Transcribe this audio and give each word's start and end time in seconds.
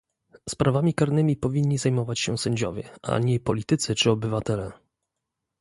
Sprawami 0.49 0.93
karnymi 0.93 1.35
powinni 1.37 1.77
zajmować 1.77 2.19
się 2.19 2.37
sędziowie, 2.37 2.89
a 3.01 3.19
nie 3.19 3.39
politycy 3.39 3.95
czy 3.95 4.11
obywatele 4.11 4.71